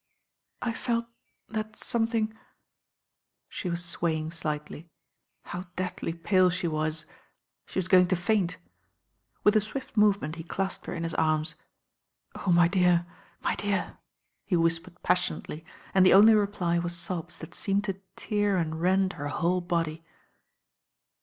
"I 0.63 0.73
felt 0.73 1.05
that 1.47 1.75
something" 1.75 2.35
She 3.51 3.69
was 3.69 3.85
swaying 3.85 4.31
slightly. 4.31 4.89
How 5.43 5.65
deathly 5.75 6.11
pale 6.11 6.49
•!«was. 6.71 7.05
She 7.67 7.77
was 7.77 7.87
going 7.87 8.07
to 8.07 8.15
faint. 8.15 8.57
With 9.43 9.55
a 9.55 9.61
swift 9.61 9.95
movement 9.95 10.37
he 10.37 10.43
clasped 10.43 10.87
her 10.87 10.95
in 10.95 11.03
his 11.03 11.13
arma, 11.13 11.45
"Oh, 12.33 12.51
my 12.51 12.67
dear, 12.67 13.05
my 13.43 13.55
dear 13.55 13.91
I" 13.91 13.99
he 14.43 14.55
whispered 14.57 15.03
passion 15.03 15.43
ately, 15.43 15.63
and 15.93 16.03
the 16.03 16.15
only 16.15 16.33
reply 16.33 16.79
was 16.79 16.97
sobs 16.97 17.37
that 17.37 17.53
seemed 17.53 17.83
pa 17.83 17.93
tear 18.15 18.57
and 18.57 18.81
rend 18.81 19.13
her 19.13 19.27
whole 19.27 19.61
body. 19.61 20.03